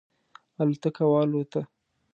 [0.61, 1.61] الوتکه والوته.